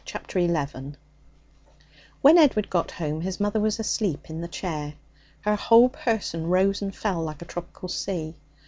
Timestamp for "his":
3.21-3.39